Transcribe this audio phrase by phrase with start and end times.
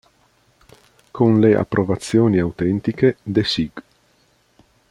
[1.11, 3.83] Con le approvazioni autentiche de' Sig.